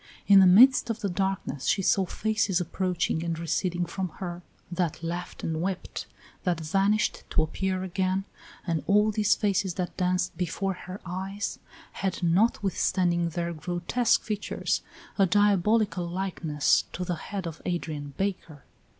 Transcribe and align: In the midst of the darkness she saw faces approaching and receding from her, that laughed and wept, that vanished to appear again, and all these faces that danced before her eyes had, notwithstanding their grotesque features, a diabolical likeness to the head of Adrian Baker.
In 0.25 0.39
the 0.39 0.47
midst 0.47 0.89
of 0.89 1.01
the 1.01 1.09
darkness 1.09 1.67
she 1.67 1.83
saw 1.83 2.07
faces 2.07 2.59
approaching 2.59 3.23
and 3.23 3.37
receding 3.37 3.85
from 3.85 4.09
her, 4.17 4.41
that 4.71 5.03
laughed 5.03 5.43
and 5.43 5.61
wept, 5.61 6.07
that 6.43 6.59
vanished 6.59 7.23
to 7.29 7.43
appear 7.43 7.83
again, 7.83 8.25
and 8.65 8.81
all 8.87 9.11
these 9.11 9.35
faces 9.35 9.75
that 9.75 9.95
danced 9.97 10.35
before 10.35 10.73
her 10.73 10.99
eyes 11.05 11.59
had, 11.91 12.23
notwithstanding 12.23 13.29
their 13.29 13.53
grotesque 13.53 14.23
features, 14.23 14.81
a 15.19 15.27
diabolical 15.27 16.07
likeness 16.07 16.85
to 16.93 17.05
the 17.05 17.13
head 17.13 17.45
of 17.45 17.61
Adrian 17.65 18.15
Baker. 18.17 18.63